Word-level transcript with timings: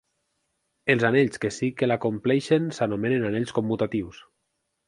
Els 0.93 1.05
anells 1.09 1.41
que 1.43 1.51
sí 1.59 1.69
que 1.81 1.91
la 1.93 1.99
compleixen 2.07 2.67
s'anomenen 2.79 3.31
anells 3.31 3.57
commutatius. 3.59 4.27